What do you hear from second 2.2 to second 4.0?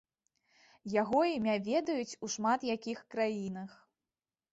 у шмат якіх краінах.